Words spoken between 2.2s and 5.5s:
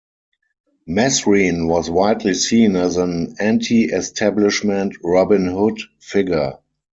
seen as an anti-establishment 'Robin